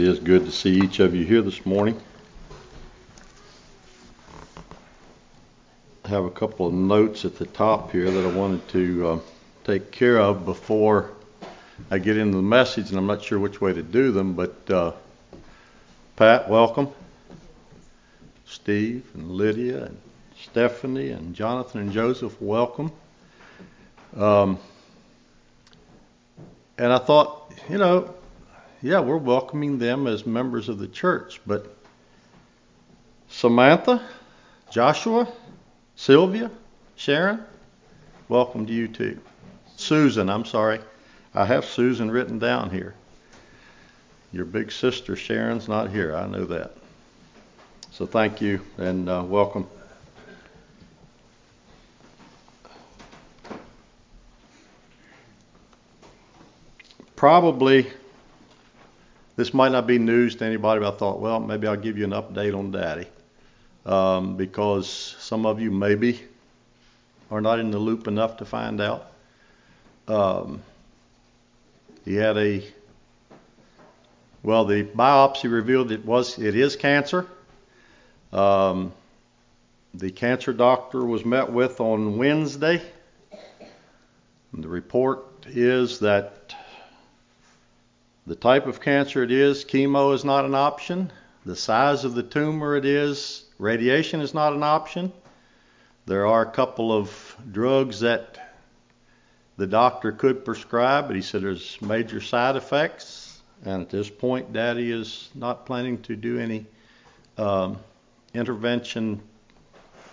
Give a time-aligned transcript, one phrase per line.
[0.00, 2.00] It is good to see each of you here this morning.
[6.06, 9.18] I have a couple of notes at the top here that I wanted to uh,
[9.64, 11.10] take care of before
[11.90, 14.70] I get into the message, and I'm not sure which way to do them, but
[14.70, 14.92] uh,
[16.16, 16.88] Pat, welcome.
[18.46, 19.98] Steve and Lydia and
[20.42, 22.90] Stephanie and Jonathan and Joseph, welcome.
[24.16, 24.58] Um,
[26.78, 28.14] and I thought, you know,
[28.82, 31.40] yeah, we're welcoming them as members of the church.
[31.46, 31.76] But
[33.28, 34.02] Samantha,
[34.70, 35.28] Joshua,
[35.96, 36.50] Sylvia,
[36.96, 37.44] Sharon,
[38.28, 39.18] welcome to you too.
[39.76, 40.80] Susan, I'm sorry.
[41.34, 42.94] I have Susan written down here.
[44.32, 46.14] Your big sister Sharon's not here.
[46.14, 46.76] I know that.
[47.90, 49.66] So thank you and uh, welcome.
[57.16, 57.86] Probably
[59.40, 62.04] this might not be news to anybody, but I thought, well, maybe I'll give you
[62.04, 63.06] an update on Daddy.
[63.86, 66.20] Um, because some of you maybe
[67.30, 69.10] are not in the loop enough to find out.
[70.06, 70.62] Um,
[72.04, 72.62] he had a
[74.42, 77.26] well, the biopsy revealed it was it is cancer.
[78.34, 78.92] Um,
[79.94, 82.82] the cancer doctor was met with on Wednesday.
[84.52, 86.39] And the report is that
[88.30, 91.10] the type of cancer it is, chemo is not an option.
[91.44, 95.12] The size of the tumor it is, radiation is not an option.
[96.06, 98.54] There are a couple of drugs that
[99.56, 103.42] the doctor could prescribe, but he said there's major side effects.
[103.64, 106.66] And at this point, Daddy is not planning to do any
[107.36, 107.78] um,
[108.32, 109.20] intervention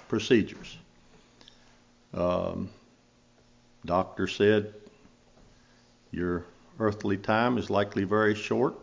[0.07, 0.75] procedures.
[2.15, 2.71] Um,
[3.85, 4.73] doctor said
[6.09, 6.45] you're
[6.79, 8.75] earthly time is likely very short.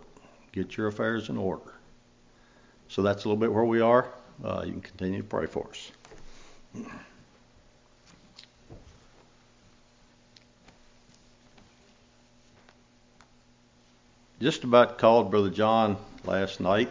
[0.52, 1.74] Get your affairs in order.
[2.88, 4.08] So that's a little bit where we are.
[4.42, 5.90] Uh, you can continue to pray for us.
[14.40, 16.90] Just about called Brother John last night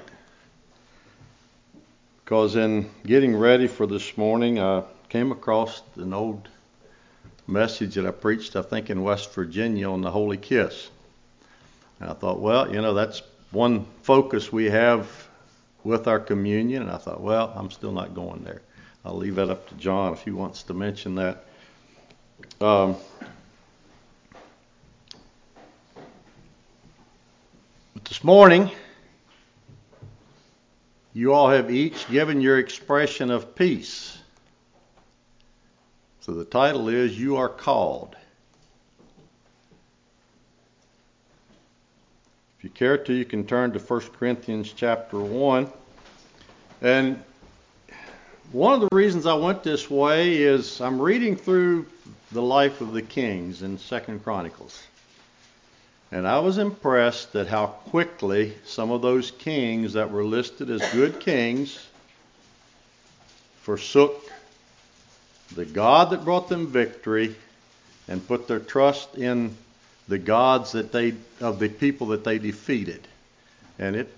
[2.24, 6.47] because in getting ready for this morning, I came across an old
[7.46, 10.90] message that I preached, I think, in West Virginia on the Holy Kiss.
[12.00, 13.22] And I thought, well, you know, that's
[13.52, 15.09] one focus we have
[15.84, 16.84] with our communion.
[16.84, 18.62] And I thought, well, I'm still not going there.
[19.06, 21.46] I'll leave that up to John if he wants to mention that.
[22.62, 22.96] Um,
[27.94, 28.72] but this morning,
[31.14, 34.18] you all have each given your expression of peace.
[36.22, 38.16] So the title is You Are Called.
[42.58, 45.72] If you care to, you can turn to 1 Corinthians chapter 1.
[46.81, 47.23] And
[48.51, 51.85] one of the reasons I went this way is I'm reading through
[52.31, 54.81] the life of the kings in Second Chronicles.
[56.11, 60.81] And I was impressed at how quickly some of those kings that were listed as
[60.91, 61.79] good kings
[63.61, 64.29] forsook
[65.55, 67.35] the God that brought them victory
[68.07, 69.55] and put their trust in
[70.08, 73.08] the gods that they of the people that they defeated.
[73.80, 74.16] And it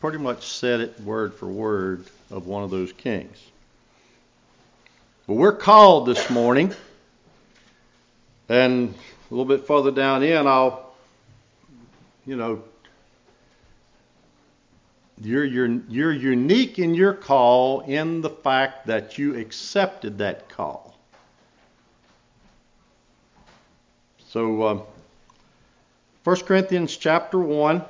[0.00, 3.36] pretty much said it word for word of one of those kings.
[5.26, 6.74] But we're called this morning,
[8.48, 8.94] and
[9.30, 10.94] a little bit further down in, I'll,
[12.24, 12.62] you know,
[15.20, 20.96] you're, you're, you're unique in your call in the fact that you accepted that call.
[24.28, 24.80] So, uh,
[26.28, 27.82] 1 Corinthians chapter 1.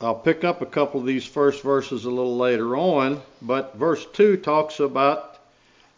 [0.00, 4.06] I'll pick up a couple of these first verses a little later on, but verse
[4.14, 5.40] 2 talks about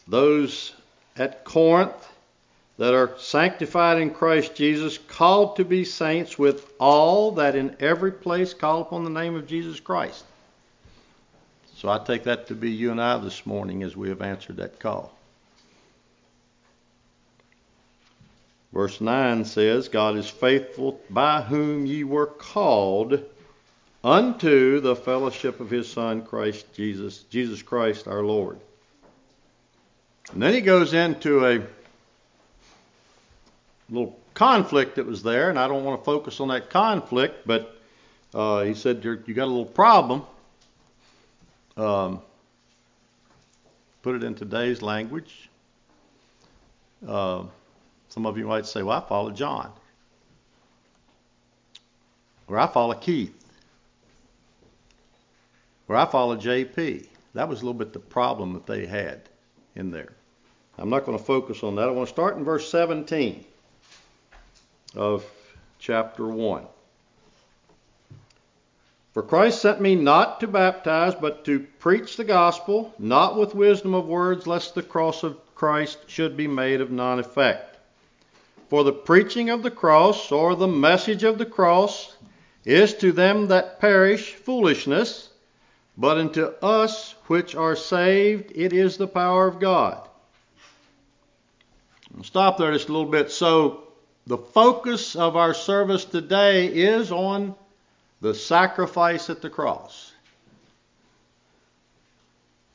[0.09, 0.73] those
[1.15, 2.11] at Corinth
[2.77, 8.11] that are sanctified in Christ Jesus, called to be saints with all that in every
[8.11, 10.25] place call upon the name of Jesus Christ.
[11.77, 14.57] So I take that to be you and I this morning as we have answered
[14.57, 15.16] that call.
[18.73, 23.23] Verse 9 says, God is faithful by whom ye were called
[24.03, 28.59] unto the fellowship of his Son, Christ Jesus, Jesus Christ our Lord.
[30.31, 31.61] And then he goes into a
[33.89, 37.75] little conflict that was there, and I don't want to focus on that conflict, but
[38.33, 40.23] uh, he said, You got a little problem.
[41.77, 42.21] Um,
[44.01, 45.49] put it in today's language.
[47.07, 47.43] Uh,
[48.09, 49.71] some of you might say, well, I follow John.
[52.47, 53.33] Or I follow Keith.
[55.87, 57.07] Or I follow JP.
[57.33, 59.21] That was a little bit the problem that they had
[59.75, 60.13] in there.
[60.77, 61.87] I'm not going to focus on that.
[61.87, 63.43] I want to start in verse 17
[64.95, 65.25] of
[65.79, 66.65] chapter 1.
[69.13, 73.95] For Christ sent me not to baptize, but to preach the gospel, not with wisdom
[73.95, 77.66] of words, lest the cross of Christ should be made of none effect.
[78.69, 82.17] For the preaching of the cross, or the message of the cross,
[82.65, 85.29] is to them that perish foolishness,
[85.97, 90.07] but unto us which are saved it is the power of God.
[92.15, 93.31] I'll stop there just a little bit.
[93.31, 93.83] So,
[94.25, 97.55] the focus of our service today is on
[98.19, 100.11] the sacrifice at the cross.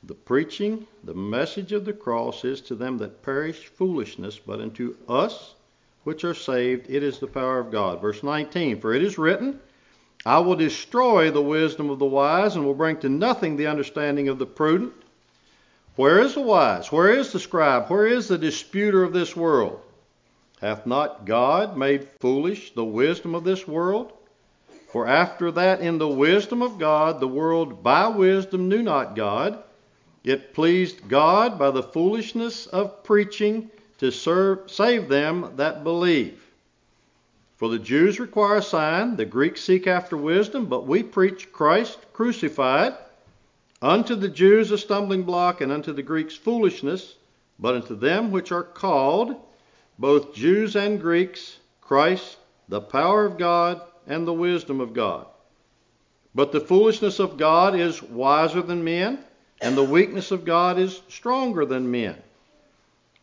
[0.05, 4.97] The preaching, the message of the cross is to them that perish foolishness, but unto
[5.06, 5.55] us
[6.05, 8.01] which are saved it is the power of God.
[8.01, 9.61] Verse 19 For it is written,
[10.25, 14.29] I will destroy the wisdom of the wise, and will bring to nothing the understanding
[14.29, 14.93] of the prudent.
[15.97, 16.91] Where is the wise?
[16.91, 17.89] Where is the scribe?
[17.89, 19.81] Where is the disputer of this world?
[20.61, 24.13] Hath not God made foolish the wisdom of this world?
[24.93, 29.63] For after that, in the wisdom of God, the world by wisdom knew not God.
[30.23, 33.71] It pleased God by the foolishness of preaching
[34.03, 36.43] to serve, save them that believe.
[37.55, 42.01] For the Jews require a sign, the Greeks seek after wisdom, but we preach Christ
[42.13, 42.95] crucified,
[43.81, 47.15] unto the Jews a stumbling block, and unto the Greeks foolishness,
[47.61, 49.37] but unto them which are called,
[50.01, 52.39] both Jews and Greeks, Christ,
[52.69, 55.29] the power of God and the wisdom of God.
[56.35, 59.21] But the foolishness of God is wiser than men,
[59.61, 62.21] and the weakness of God is stronger than men.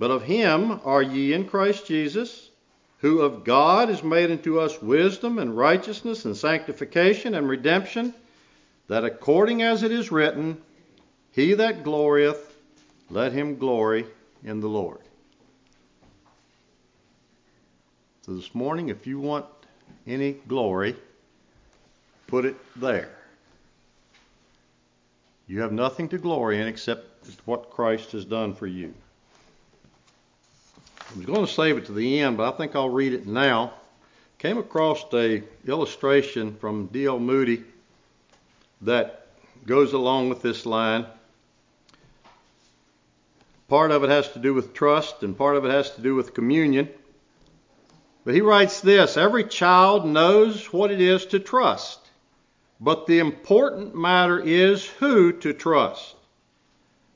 [0.00, 2.48] But of him are ye in Christ Jesus,
[3.00, 8.14] who of God is made unto us wisdom and righteousness and sanctification and redemption,
[8.88, 10.56] that according as it is written,
[11.32, 12.56] He that glorieth,
[13.10, 14.06] let him glory
[14.42, 15.02] in the Lord.
[18.22, 19.44] So this morning, if you want
[20.06, 20.96] any glory,
[22.26, 23.10] put it there.
[25.46, 27.04] You have nothing to glory in except
[27.44, 28.94] what Christ has done for you.
[31.12, 33.26] I was going to save it to the end, but I think I'll read it
[33.26, 33.72] now.
[34.38, 37.18] Came across a illustration from D.L.
[37.18, 37.64] Moody
[38.82, 39.26] that
[39.66, 41.06] goes along with this line.
[43.66, 46.14] Part of it has to do with trust, and part of it has to do
[46.14, 46.88] with communion.
[48.24, 51.98] But he writes this Every child knows what it is to trust,
[52.80, 56.14] but the important matter is who to trust.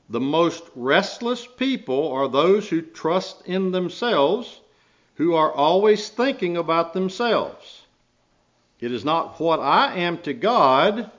[0.09, 4.59] The most restless people are those who trust in themselves,
[5.15, 7.81] who are always thinking about themselves.
[8.79, 11.09] It is not what I am to God,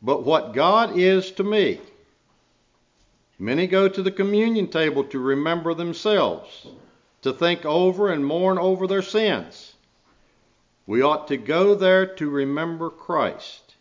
[0.00, 1.80] but what God is to me.
[3.38, 6.68] Many go to the communion table to remember themselves
[7.22, 9.74] to think over and mourn over their sins.
[10.86, 13.74] We ought to go there to remember Christ.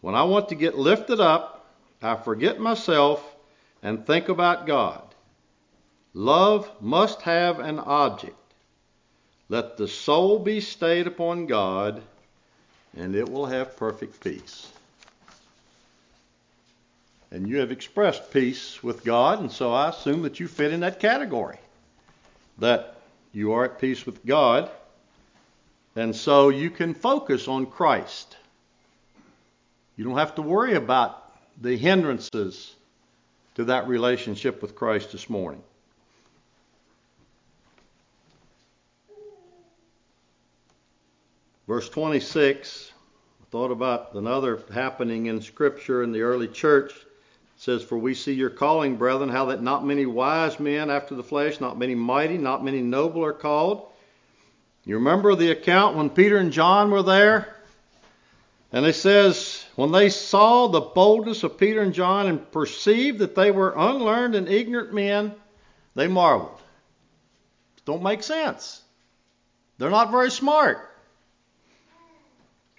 [0.00, 1.66] When I want to get lifted up,
[2.00, 3.33] I forget myself
[3.84, 5.02] and think about God.
[6.14, 8.34] Love must have an object.
[9.50, 12.02] Let the soul be stayed upon God,
[12.96, 14.68] and it will have perfect peace.
[17.30, 20.80] And you have expressed peace with God, and so I assume that you fit in
[20.80, 21.58] that category
[22.58, 22.96] that
[23.32, 24.70] you are at peace with God,
[25.96, 28.36] and so you can focus on Christ.
[29.96, 31.20] You don't have to worry about
[31.60, 32.74] the hindrances
[33.54, 35.62] to that relationship with Christ this morning.
[41.66, 42.92] Verse 26,
[43.40, 47.06] I thought about another happening in Scripture in the early church It
[47.56, 51.22] says, For we see your calling, brethren, how that not many wise men after the
[51.22, 53.86] flesh, not many mighty, not many noble are called.
[54.84, 57.56] You remember the account when Peter and John were there?
[58.70, 63.34] And it says, When they saw the boldness of Peter and John and perceived that
[63.34, 65.34] they were unlearned and ignorant men,
[65.94, 66.60] they marveled.
[67.84, 68.82] Don't make sense.
[69.78, 70.90] They're not very smart.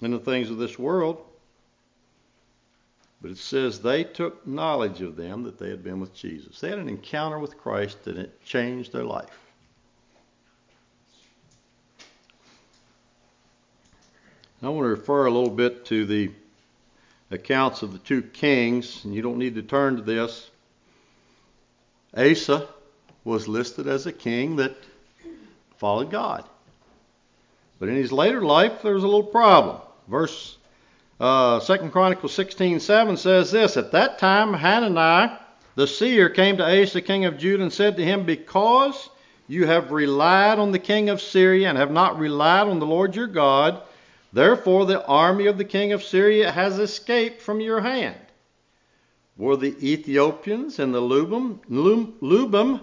[0.01, 1.23] in the things of this world.
[3.21, 6.59] But it says they took knowledge of them that they had been with Jesus.
[6.59, 9.39] They had an encounter with Christ and it changed their life.
[14.61, 16.31] I want to refer a little bit to the
[17.31, 20.49] accounts of the two kings, and you don't need to turn to this.
[22.15, 22.67] Asa
[23.23, 24.75] was listed as a king that
[25.77, 26.43] followed God.
[27.79, 29.81] But in his later life, there was a little problem.
[30.07, 30.57] Verse
[31.19, 35.37] uh, 2 Chronicles 16:7 says this: At that time, Hananiah
[35.75, 39.09] the seer came to Asa, king of Judah, and said to him, Because
[39.47, 43.15] you have relied on the king of Syria and have not relied on the Lord
[43.15, 43.81] your God,
[44.35, 48.19] therefore the army of the king of Syria has escaped from your hand.
[49.37, 52.81] Were the Ethiopians and the Lubim, Lubim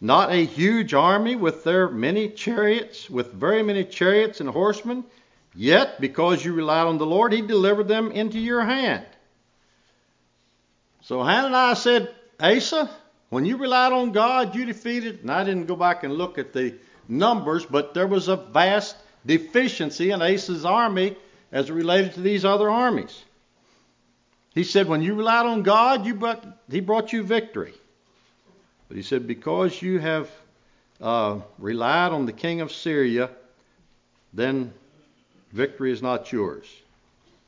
[0.00, 5.04] not a huge army with their many chariots, with very many chariots and horsemen?
[5.54, 9.06] Yet, because you relied on the Lord, he delivered them into your hand.
[11.02, 12.90] So Hananiah said, Asa,
[13.28, 16.52] when you relied on God, you defeated, and I didn't go back and look at
[16.52, 16.74] the
[17.08, 21.16] numbers, but there was a vast deficiency in Asa's army
[21.52, 23.24] as it related to these other armies.
[24.54, 27.74] He said, when you relied on God, you brought, he brought you victory.
[28.88, 30.30] But he said, because you have
[31.00, 33.30] uh, relied on the king of Syria,
[34.32, 34.72] then
[35.52, 36.66] victory is not yours.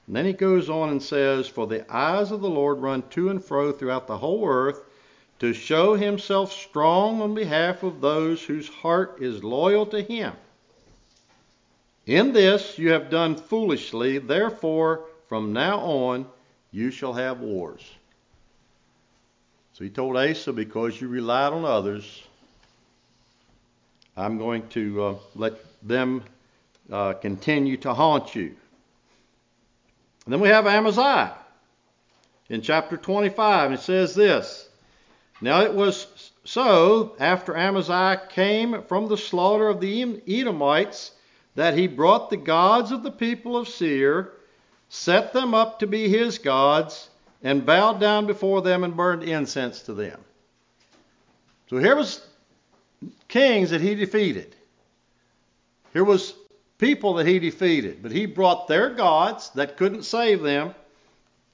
[0.06, 3.30] And then he goes on and says, For the eyes of the Lord run to
[3.30, 4.80] and fro throughout the whole earth
[5.38, 10.32] to show himself strong on behalf of those whose heart is loyal to him.
[12.06, 16.26] In this you have done foolishly, therefore from now on
[16.71, 17.82] you shall have wars.
[19.75, 22.23] So he told Asa, because you relied on others,
[24.16, 26.25] I'm going to uh, let them
[26.90, 28.54] uh, continue to haunt you.
[30.25, 31.35] And then we have Amaziah
[32.49, 34.68] in chapter 25, and it says this
[35.40, 41.12] Now it was so after Amaziah came from the slaughter of the Edomites
[41.54, 44.32] that he brought the gods of the people of Seir,
[44.88, 47.09] set them up to be his gods,
[47.42, 50.21] and bowed down before them and burned incense to them.
[51.68, 52.25] So here was
[53.28, 54.54] kings that he defeated.
[55.92, 56.35] Here was
[56.78, 60.75] people that he defeated, but he brought their gods that couldn't save them,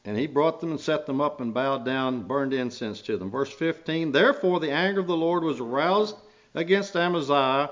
[0.04, 3.16] and he brought them and set them up and bowed down, and burned incense to
[3.16, 3.30] them.
[3.30, 6.16] Verse 15 Therefore the anger of the Lord was aroused
[6.54, 7.70] against Amaziah,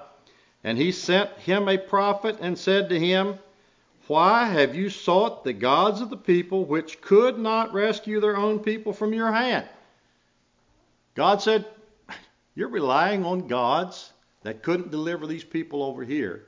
[0.66, 3.38] and he sent him a prophet and said to him,
[4.08, 8.58] why have you sought the gods of the people which could not rescue their own
[8.58, 9.68] people from your hand?
[11.14, 11.64] God said,
[12.56, 16.46] You're relying on gods that couldn't deliver these people over here.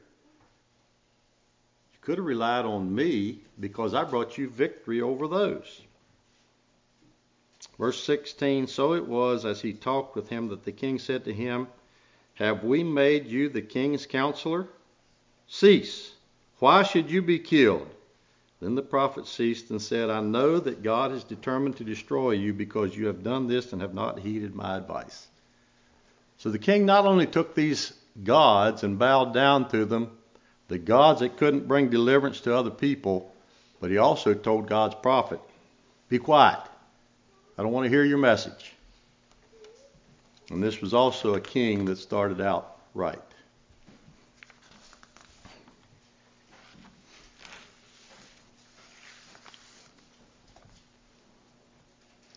[1.92, 5.80] You could have relied on me because I brought you victory over those.
[7.78, 11.32] Verse 16 So it was as he talked with him that the king said to
[11.32, 11.68] him,
[12.38, 14.66] Have we made you the king's counselor?
[15.47, 16.12] Cease
[16.59, 17.88] why should you be killed?
[18.61, 22.52] Then the prophet ceased and said, I know that God has determined to destroy you
[22.52, 25.28] because you have done this and have not heeded my advice.
[26.38, 27.92] So the king not only took these
[28.25, 30.11] gods and bowed down to them,
[30.66, 33.33] the gods that couldn't bring deliverance to other people,
[33.80, 35.40] but he also told God's prophet,
[36.09, 36.61] Be quiet.
[37.57, 38.73] I don't want to hear your message.
[40.50, 43.20] And this was also a king that started out right.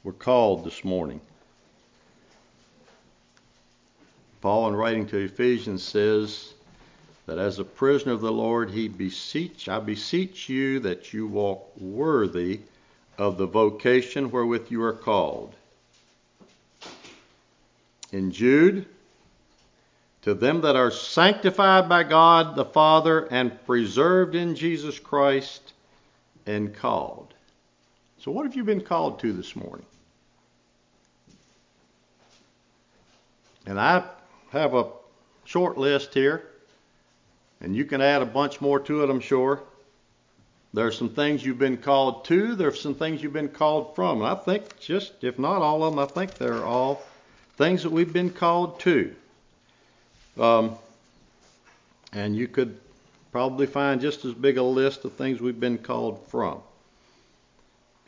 [0.04, 1.22] We're called this morning.
[4.42, 6.54] Paul, in writing to Ephesians, says
[7.28, 11.72] that as a prisoner of the Lord, he beseech, I beseech you that you walk
[11.78, 12.62] worthy
[13.20, 15.54] of the vocation wherewith you are called.
[18.12, 18.86] In Jude,
[20.24, 25.74] to them that are sanctified by God the Father and preserved in Jesus Christ
[26.46, 27.34] and called.
[28.20, 29.86] So, what have you been called to this morning?
[33.66, 34.04] And I
[34.52, 34.90] have a
[35.46, 36.48] short list here,
[37.62, 39.64] and you can add a bunch more to it, I'm sure.
[40.74, 43.96] There are some things you've been called to, there are some things you've been called
[43.96, 44.22] from.
[44.22, 47.04] And I think, just if not all of them, I think they're all
[47.62, 49.14] things that we've been called to.
[50.40, 50.76] Um,
[52.12, 52.80] and you could
[53.32, 56.60] probably find just as big a list of things we've been called from.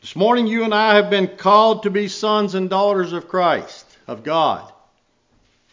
[0.01, 3.85] This morning, you and I have been called to be sons and daughters of Christ,
[4.07, 4.73] of God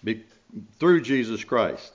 [0.04, 0.24] be,
[0.78, 1.94] through Jesus Christ.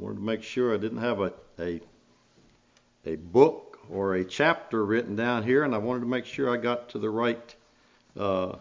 [0.00, 1.80] Wanted to make sure I didn't have a, a,
[3.04, 6.56] a book or a chapter written down here, and I wanted to make sure I
[6.56, 7.54] got to the right.
[8.18, 8.56] Uh,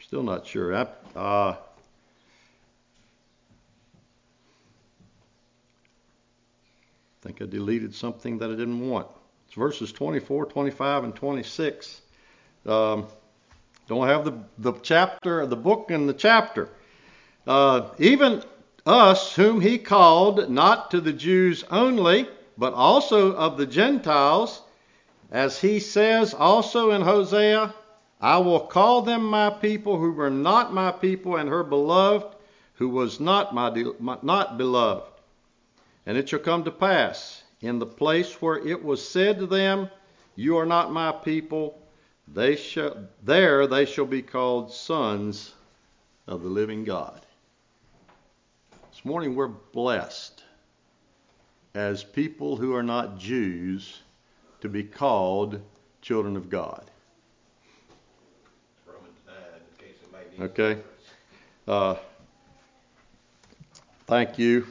[0.00, 0.74] still not sure.
[0.74, 0.86] I,
[1.18, 1.56] uh,
[7.22, 9.06] think I deleted something that I didn't want.
[9.46, 12.02] It's verses 24, 25, and 26.
[12.66, 13.06] Um,
[13.88, 16.68] don't have the, the chapter, the book and the chapter.
[17.46, 18.42] Uh, even
[18.86, 24.62] us, whom he called, not to the Jews only, but also of the Gentiles,
[25.30, 27.74] as he says also in Hosea,
[28.20, 32.34] I will call them my people who were not my people, and her beloved
[32.74, 35.10] who was not my, my not beloved.
[36.06, 39.90] And it shall come to pass in the place where it was said to them,
[40.36, 41.80] You are not my people,
[42.26, 45.52] they shall, there they shall be called sons
[46.26, 47.23] of the living God.
[49.06, 50.42] Morning we're blessed
[51.74, 54.00] as people who are not Jews
[54.62, 55.60] to be called
[56.00, 56.90] children of God.
[60.40, 60.78] Okay.
[61.68, 61.96] Uh,
[64.06, 64.66] thank you.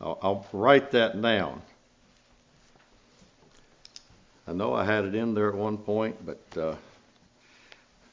[0.00, 1.60] I'll, I'll write that down.
[4.48, 6.74] I know I had it in there at one point, but uh,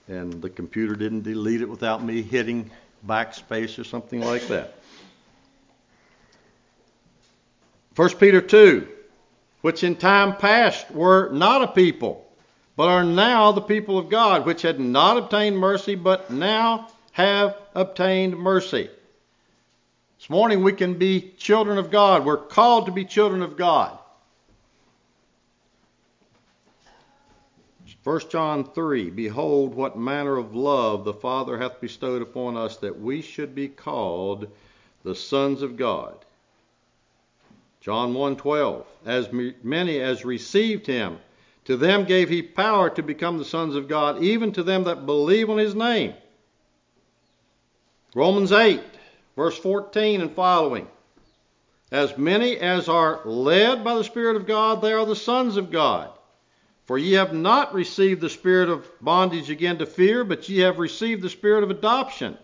[0.09, 2.69] and the computer didn't delete it without me hitting
[3.07, 4.75] backspace or something like that.
[7.95, 8.87] 1 Peter 2,
[9.61, 12.27] which in time past were not a people,
[12.75, 17.55] but are now the people of God, which had not obtained mercy, but now have
[17.75, 18.89] obtained mercy.
[20.17, 22.25] This morning we can be children of God.
[22.25, 23.99] We're called to be children of God.
[28.03, 32.99] 1 John 3 Behold, what manner of love the Father hath bestowed upon us, that
[32.99, 34.47] we should be called
[35.03, 36.17] the sons of God.
[37.79, 41.19] John 1:12 As many as received him,
[41.65, 45.05] to them gave he power to become the sons of God, even to them that
[45.05, 46.13] believe on his name.
[48.15, 48.81] Romans 8,
[49.35, 50.87] verse 14 and following.
[51.91, 55.71] As many as are led by the Spirit of God, they are the sons of
[55.71, 56.12] God.
[56.85, 60.79] For ye have not received the spirit of bondage again to fear, but ye have
[60.79, 62.37] received the spirit of adoption,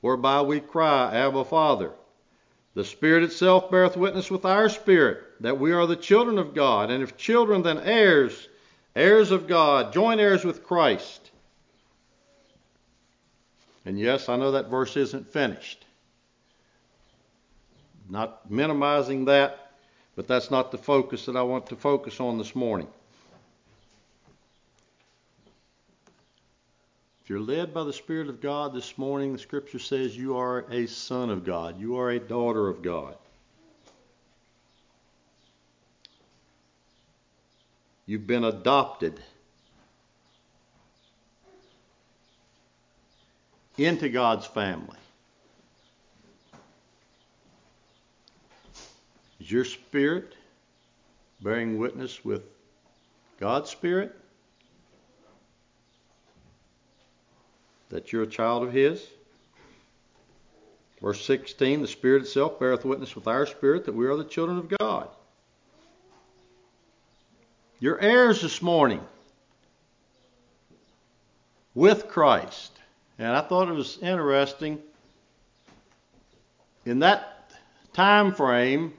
[0.00, 1.92] whereby we cry, Abba, Father.
[2.74, 6.90] The Spirit itself beareth witness with our spirit that we are the children of God,
[6.90, 8.48] and if children, then heirs,
[8.96, 11.30] heirs of God, joint heirs with Christ.
[13.84, 15.84] And yes, I know that verse isn't finished.
[18.08, 19.72] Not minimizing that,
[20.16, 22.88] but that's not the focus that I want to focus on this morning.
[27.32, 30.84] You're led by the Spirit of God this morning, the Scripture says you are a
[30.84, 33.16] son of God, you are a daughter of God.
[38.04, 39.18] You've been adopted
[43.78, 44.98] into God's family.
[49.40, 50.34] Is your spirit
[51.40, 52.42] bearing witness with
[53.40, 54.21] God's spirit?
[57.92, 59.06] That you're a child of His.
[61.00, 64.58] Verse 16 The Spirit itself beareth witness with our spirit that we are the children
[64.58, 65.08] of God.
[67.78, 69.00] You're heirs this morning
[71.74, 72.72] with Christ.
[73.18, 74.78] And I thought it was interesting.
[76.84, 77.50] In that
[77.92, 78.94] time frame,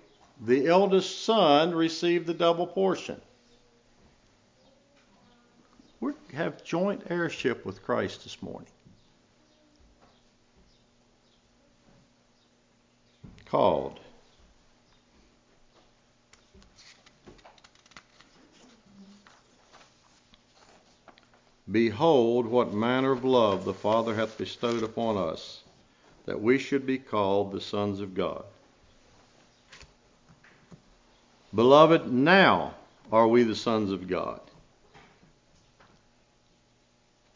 [0.46, 3.20] the eldest son received the double portion.
[6.00, 8.68] We have joint heirship with Christ this morning.
[13.54, 14.00] Called.
[21.72, 25.62] Behold, what manner of love the Father hath bestowed upon us,
[26.26, 28.44] that we should be called the sons of God.
[31.54, 32.74] Beloved, now
[33.12, 34.42] are we the sons of God.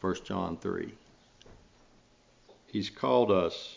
[0.00, 0.92] 1 John 3.
[2.66, 3.76] He's called us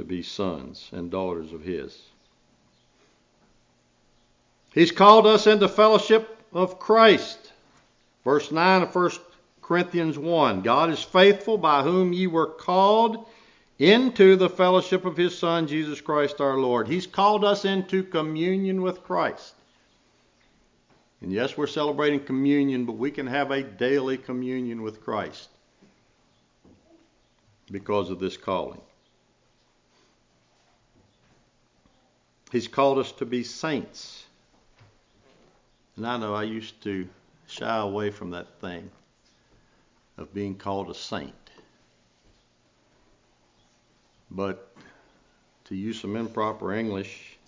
[0.00, 2.00] to be sons and daughters of His.
[4.72, 7.52] He's called us into fellowship of Christ.
[8.24, 9.10] Verse 9 of 1
[9.60, 13.26] Corinthians 1 God is faithful, by whom ye were called
[13.78, 16.88] into the fellowship of His Son, Jesus Christ our Lord.
[16.88, 19.54] He's called us into communion with Christ.
[21.20, 25.50] And yes, we're celebrating communion, but we can have a daily communion with Christ.
[27.70, 28.80] because of this calling.
[32.50, 34.24] He's called us to be saints.
[35.96, 37.08] And I know I used to
[37.46, 38.90] shy away from that thing
[40.16, 41.34] of being called a saint.
[44.30, 44.74] But
[45.66, 47.38] to use some improper English,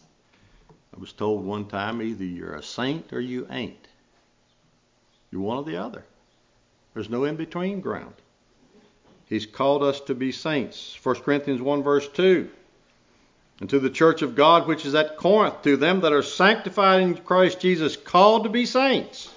[0.95, 3.89] I was told one time either you're a saint or you ain't.
[5.31, 6.05] You're one or the other.
[6.95, 8.15] There's no in between ground.
[9.27, 10.99] He's called us to be saints.
[11.03, 12.51] 1 Corinthians 1, verse 2.
[13.63, 17.01] And to the church of God which is at Corinth, to them that are sanctified
[17.01, 19.33] in Christ Jesus, called to be saints,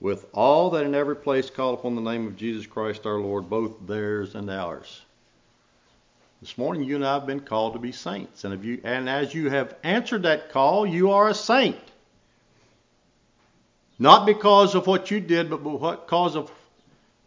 [0.00, 3.48] with all that in every place call upon the name of Jesus Christ our Lord,
[3.48, 5.02] both theirs and ours.
[6.40, 8.42] This morning, you and I have been called to be saints.
[8.42, 11.78] And, if you, and as you have answered that call, you are a saint.
[14.00, 16.50] Not because of what you did, but because of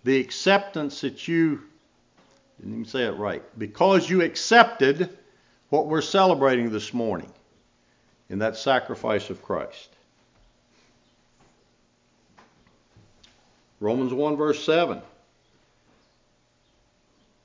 [0.04, 1.62] the acceptance that you
[2.60, 3.44] didn't even say it right.
[3.58, 5.18] Because you accepted
[5.70, 7.32] what we're celebrating this morning
[8.30, 9.90] in that sacrifice of Christ.
[13.80, 15.02] Romans 1, verse 7.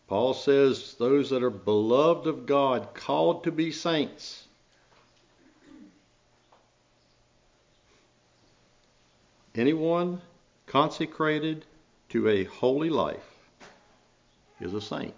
[0.09, 4.47] Paul says, Those that are beloved of God, called to be saints.
[9.55, 10.21] Anyone
[10.67, 11.65] consecrated
[12.11, 13.19] to a holy life
[14.61, 15.15] is a saint.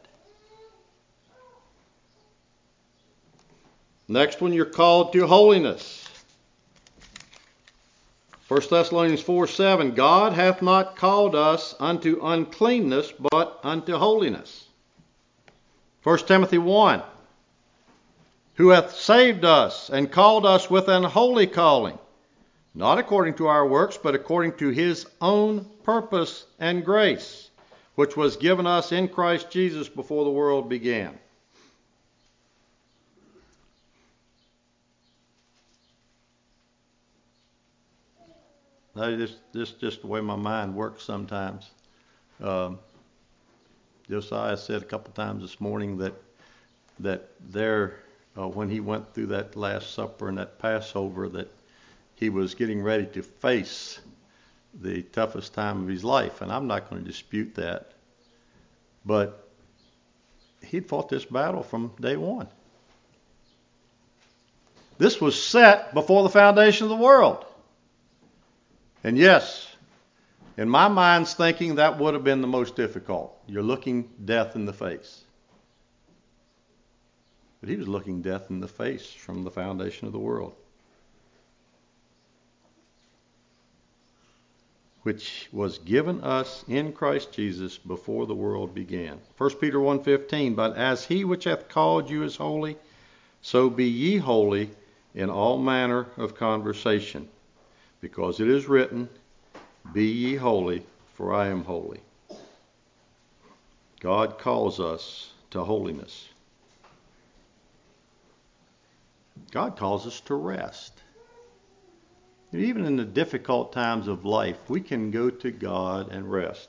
[4.09, 6.07] Next one, you're called to holiness.
[8.49, 14.69] 1 Thessalonians 4 7 God hath not called us unto uncleanness, but unto holiness.
[16.03, 17.03] 1 Timothy 1
[18.57, 21.99] Who hath saved us and called us with an holy calling,
[22.75, 27.49] not according to our works, but according to his own purpose and grace,
[27.95, 31.19] which was given us in Christ Jesus before the world began.
[38.95, 41.71] This is just the way my mind works sometimes.
[42.41, 42.79] Um,
[44.09, 46.15] Josiah said a couple times this morning that
[47.01, 47.97] that there,
[48.39, 51.51] uh, when he went through that Last Supper and that Passover, that
[52.15, 53.99] he was getting ready to face
[54.81, 57.93] the toughest time of his life, and I'm not going to dispute that.
[59.05, 59.49] But
[60.65, 62.49] he'd fought this battle from day one.
[64.99, 67.45] This was set before the foundation of the world.
[69.05, 69.77] And yes,
[70.57, 73.37] in my mind's thinking, that would have been the most difficult.
[73.47, 75.25] You're looking death in the face.
[77.61, 80.55] But he was looking death in the face from the foundation of the world.
[85.03, 89.21] Which was given us in Christ Jesus before the world began.
[89.37, 92.79] 1 Peter 1:15 But as he which hath called you is holy,
[93.43, 94.71] so be ye holy
[95.15, 97.29] in all manner of conversation,
[98.05, 99.09] because it is written,
[99.95, 102.01] be ye holy, for I am holy.
[103.99, 106.29] God calls us to holiness.
[109.53, 110.93] God calls us to rest.
[112.53, 116.69] even in the difficult times of life, we can go to God and rest.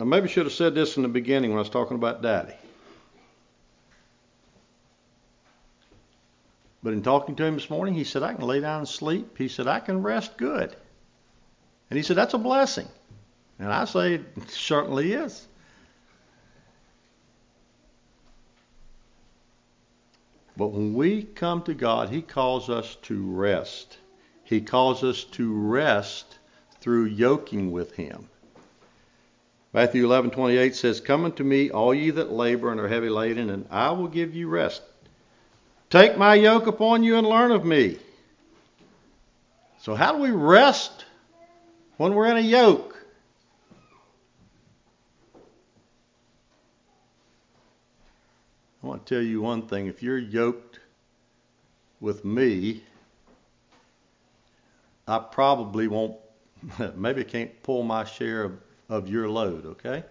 [0.00, 2.54] I maybe should have said this in the beginning when I was talking about Daddy.
[6.84, 9.38] But in talking to him this morning, he said, I can lay down and sleep.
[9.38, 10.76] He said, I can rest good.
[11.88, 12.86] And he said, That's a blessing.
[13.58, 15.48] And I say, It certainly is.
[20.58, 23.96] But when we come to God, He calls us to rest.
[24.44, 26.38] He calls us to rest
[26.80, 28.28] through yoking with Him.
[29.72, 33.66] Matthew 11:28 says, "Come unto me, all ye that labor and are heavy laden, and
[33.70, 34.82] I will give you rest."
[35.94, 37.98] Take my yoke upon you and learn of me.
[39.78, 41.04] So, how do we rest
[41.98, 43.06] when we're in a yoke?
[48.82, 49.86] I want to tell you one thing.
[49.86, 50.80] If you're yoked
[52.00, 52.82] with me,
[55.06, 56.16] I probably won't,
[56.96, 60.02] maybe can't pull my share of, of your load, okay?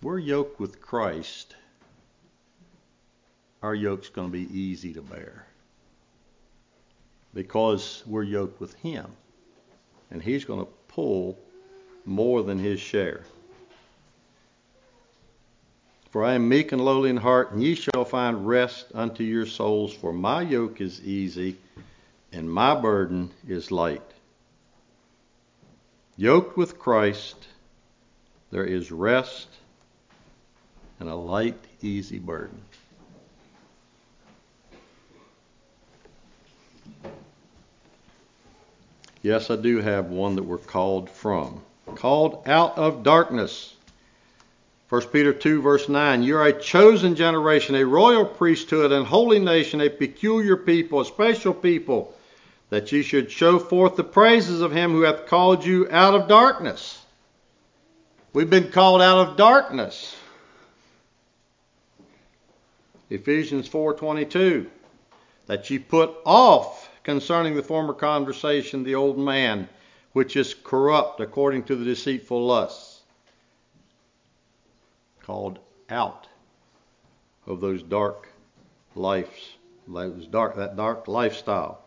[0.00, 1.56] We're yoked with Christ
[3.66, 5.44] our yoke's going to be easy to bear
[7.34, 9.10] because we're yoked with Him.
[10.12, 11.36] And He's going to pull
[12.04, 13.22] more than His share.
[16.12, 19.46] For I am meek and lowly in heart, and ye shall find rest unto your
[19.46, 19.92] souls.
[19.92, 21.56] For my yoke is easy,
[22.30, 24.00] and my burden is light.
[26.16, 27.48] Yoked with Christ,
[28.52, 29.48] there is rest
[31.00, 32.62] and a light, easy burden.
[39.26, 41.60] Yes, I do have one that we're called from.
[41.96, 43.74] Called out of darkness.
[44.88, 49.40] 1 Peter 2, verse 9 You are a chosen generation, a royal priesthood, and holy
[49.40, 52.14] nation, a peculiar people, a special people,
[52.70, 56.28] that ye should show forth the praises of him who hath called you out of
[56.28, 57.04] darkness.
[58.32, 60.14] We've been called out of darkness.
[63.10, 64.66] Ephesians 4:22
[65.48, 69.68] that ye put off concerning the former conversation the old man
[70.12, 73.02] which is corrupt according to the deceitful lusts
[75.22, 76.26] called out
[77.46, 78.28] of those dark
[78.96, 81.80] lives those dark that dark lifestyle.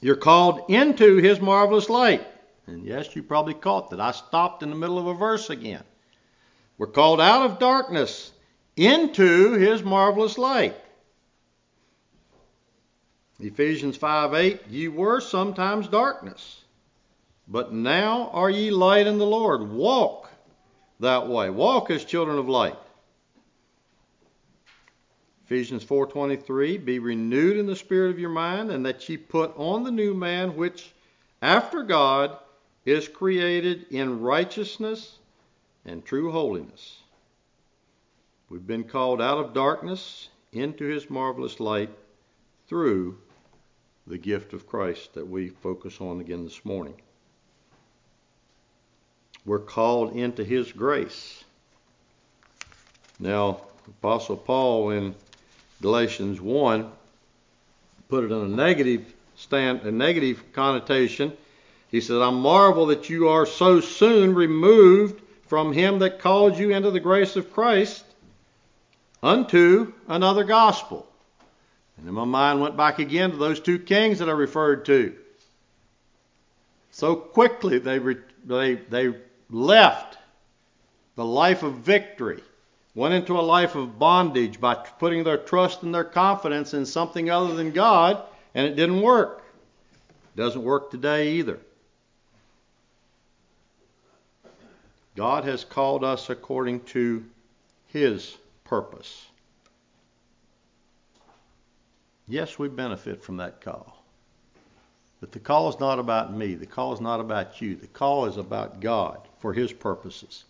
[0.00, 2.26] You're called into his marvelous light.
[2.66, 4.00] And yes you probably caught that.
[4.00, 5.84] I stopped in the middle of a verse again.
[6.78, 8.32] We're called out of darkness
[8.74, 10.76] into his marvelous light.
[13.42, 16.62] Ephesians 5 8, ye were sometimes darkness,
[17.48, 19.68] but now are ye light in the Lord.
[19.68, 20.30] Walk
[21.00, 21.50] that way.
[21.50, 22.78] Walk as children of light.
[25.44, 29.82] Ephesians 4:23 Be renewed in the spirit of your mind and that ye put on
[29.82, 30.92] the new man which
[31.42, 32.38] after God
[32.84, 35.18] is created in righteousness
[35.84, 37.00] and true holiness.
[38.48, 41.90] We've been called out of darkness into his marvelous light
[42.68, 43.18] through
[44.06, 46.94] the gift of Christ that we focus on again this morning.
[49.44, 51.44] We're called into his grace.
[53.18, 55.14] Now, Apostle Paul in
[55.80, 56.90] Galatians 1
[58.08, 61.32] put it in a negative stand, a negative connotation.
[61.88, 66.70] He said, I marvel that you are so soon removed from him that called you
[66.70, 68.04] into the grace of Christ
[69.22, 71.06] unto another gospel.
[72.02, 75.14] And then my mind went back again to those two kings that I referred to.
[76.90, 78.00] So quickly they,
[78.44, 79.14] they, they
[79.48, 80.18] left
[81.14, 82.42] the life of victory,
[82.96, 87.30] went into a life of bondage by putting their trust and their confidence in something
[87.30, 88.20] other than God,
[88.52, 89.44] and it didn't work.
[90.34, 91.60] It doesn't work today either.
[95.14, 97.24] God has called us according to
[97.86, 99.24] His purpose.
[102.32, 104.02] Yes, we benefit from that call.
[105.20, 106.54] But the call is not about me.
[106.54, 107.76] The call is not about you.
[107.76, 110.44] The call is about God for His purposes.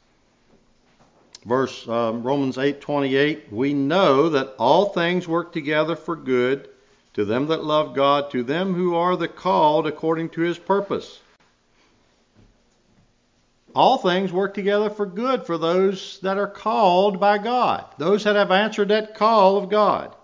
[1.44, 6.68] Verse um, Romans 8:28, we know that all things work together for good
[7.14, 11.18] to them that love God, to them who are the called according to His purpose
[13.74, 18.36] all things work together for good for those that are called by God, those that
[18.36, 20.14] have answered that call of God.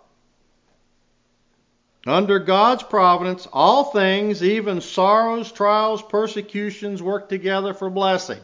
[2.08, 8.40] Under God's providence, all things, even sorrows, trials, persecutions, work together for blessing.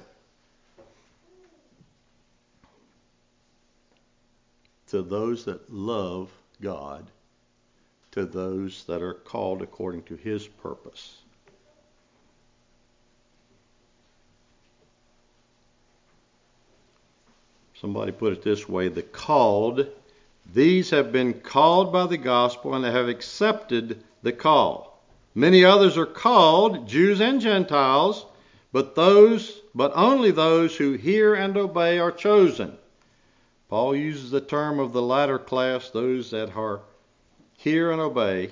[4.88, 7.06] To those that love God,
[8.12, 11.16] to those that are called according to His purpose.
[17.80, 19.86] Somebody put it this way the called,
[20.52, 25.02] these have been called by the gospel and they have accepted the call.
[25.34, 28.26] Many others are called, Jews and Gentiles,
[28.72, 32.76] but those but only those who hear and obey are chosen.
[33.68, 36.82] Paul uses the term of the latter class, those that are
[37.56, 38.50] hear and obey.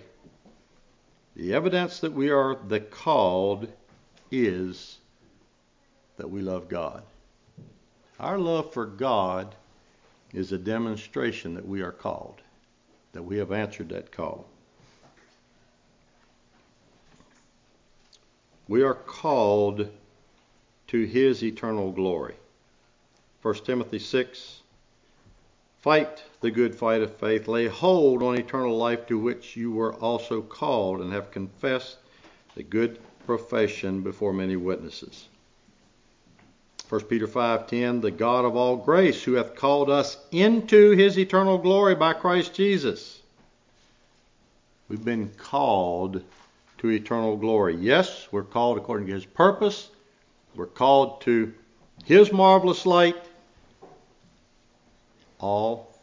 [1.37, 3.69] The evidence that we are the called
[4.31, 4.99] is
[6.17, 7.05] that we love God.
[8.19, 9.55] Our love for God
[10.33, 12.41] is a demonstration that we are called,
[13.13, 14.47] that we have answered that call.
[18.69, 19.91] We are called
[20.89, 22.37] to his eternal glory.
[23.43, 24.61] 1 Timothy 6
[25.81, 29.95] Fight the good fight of faith, lay hold on eternal life to which you were
[29.95, 31.99] also called and have confessed
[32.55, 35.29] the good profession before many witnesses.
[36.93, 41.57] 1 Peter 5:10 The God of all grace who hath called us into his eternal
[41.57, 43.23] glory by Christ Jesus.
[44.91, 46.23] We've been called
[46.77, 47.77] to eternal glory.
[47.77, 49.89] Yes, we're called according to his purpose.
[50.55, 51.55] We're called to
[52.05, 53.17] his marvelous light.
[55.39, 55.99] All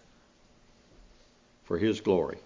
[1.65, 2.39] for his glory.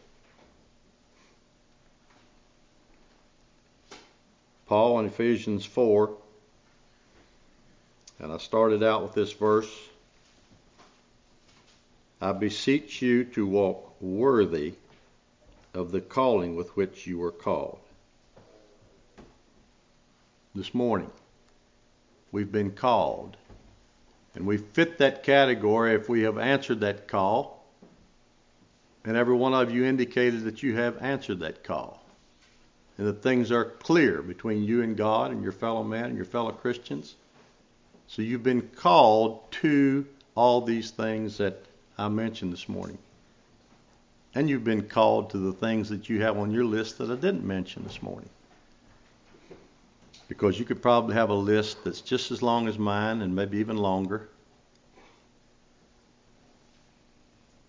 [4.66, 6.18] Paul in Ephesians 4,
[8.24, 9.70] and I started out with this verse
[12.22, 14.76] I beseech you to walk worthy
[15.74, 17.80] of the calling with which you were called.
[20.56, 21.12] This morning,
[22.32, 23.36] we've been called,
[24.36, 27.66] and we fit that category if we have answered that call.
[29.04, 32.02] And every one of you indicated that you have answered that call.
[32.98, 36.24] And that things are clear between you and God and your fellow man and your
[36.24, 37.16] fellow Christians.
[38.14, 41.66] So you've been called to all these things that
[41.98, 43.00] I mentioned this morning.
[44.36, 47.16] And you've been called to the things that you have on your list that I
[47.16, 48.30] didn't mention this morning.
[50.28, 53.58] Because you could probably have a list that's just as long as mine and maybe
[53.58, 54.30] even longer.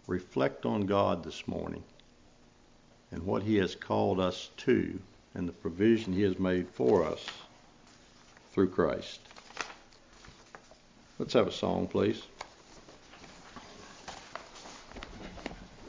[0.07, 1.83] Reflect on God this morning
[3.12, 5.00] and what He has called us to
[5.33, 7.24] and the provision He has made for us
[8.52, 9.20] through Christ.
[11.18, 12.22] Let's have a song, please.